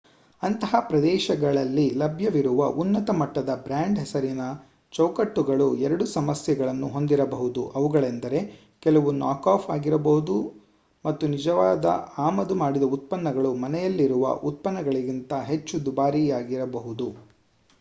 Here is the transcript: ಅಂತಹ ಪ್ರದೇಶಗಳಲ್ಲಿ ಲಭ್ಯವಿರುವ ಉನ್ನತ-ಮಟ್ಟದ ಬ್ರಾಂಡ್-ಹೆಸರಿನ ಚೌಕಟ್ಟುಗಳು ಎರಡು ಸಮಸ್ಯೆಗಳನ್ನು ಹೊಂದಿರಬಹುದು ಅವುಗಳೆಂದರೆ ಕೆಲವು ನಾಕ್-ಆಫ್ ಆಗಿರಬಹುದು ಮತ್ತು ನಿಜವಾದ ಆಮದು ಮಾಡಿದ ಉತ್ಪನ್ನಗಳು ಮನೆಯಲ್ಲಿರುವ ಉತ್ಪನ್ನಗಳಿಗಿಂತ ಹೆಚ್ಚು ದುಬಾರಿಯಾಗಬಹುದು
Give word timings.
ಅಂತಹ 0.41 0.75
ಪ್ರದೇಶಗಳಲ್ಲಿ 0.87 1.83
ಲಭ್ಯವಿರುವ 1.95 2.69
ಉನ್ನತ-ಮಟ್ಟದ 2.75 3.51
ಬ್ರಾಂಡ್-ಹೆಸರಿನ 3.65 4.43
ಚೌಕಟ್ಟುಗಳು 4.93 5.67
ಎರಡು 5.79 6.05
ಸಮಸ್ಯೆಗಳನ್ನು 6.13 6.87
ಹೊಂದಿರಬಹುದು 6.87 7.63
ಅವುಗಳೆಂದರೆ 7.75 8.39
ಕೆಲವು 8.83 9.11
ನಾಕ್-ಆಫ್ 9.19 9.69
ಆಗಿರಬಹುದು 9.69 10.37
ಮತ್ತು 11.05 11.27
ನಿಜವಾದ 11.27 11.85
ಆಮದು 12.27 12.55
ಮಾಡಿದ 12.55 12.87
ಉತ್ಪನ್ನಗಳು 12.91 13.51
ಮನೆಯಲ್ಲಿರುವ 13.61 14.33
ಉತ್ಪನ್ನಗಳಿಗಿಂತ 14.43 15.33
ಹೆಚ್ಚು 15.45 15.85
ದುಬಾರಿಯಾಗಬಹುದು 15.85 17.09